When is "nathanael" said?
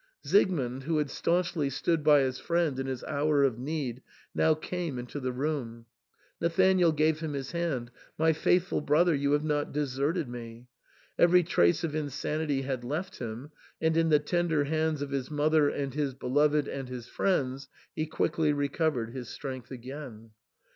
6.41-6.91